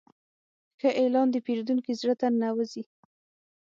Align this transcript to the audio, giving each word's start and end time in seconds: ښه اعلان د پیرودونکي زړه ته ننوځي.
ښه 0.79 0.89
اعلان 1.01 1.27
د 1.31 1.37
پیرودونکي 1.45 1.91
زړه 2.01 2.13
ته 2.21 2.27
ننوځي. 2.39 2.83